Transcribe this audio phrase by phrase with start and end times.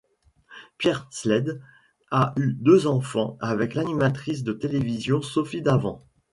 [0.79, 1.61] Pierre Sled
[2.09, 6.03] a eu deux enfants avec l'animatrice de télévision Sophie Davant.